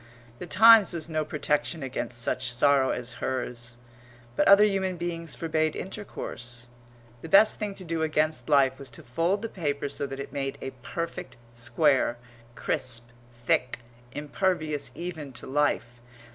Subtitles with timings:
[0.39, 3.77] The Times was no protection against such sorrow as hers.
[4.35, 6.65] But other human beings forbade intercourse.
[7.21, 10.33] The best thing to do against life was to fold the paper so that it
[10.33, 12.17] made a perfect square,
[12.55, 13.09] crisp,
[13.45, 15.99] thick, impervious even to life.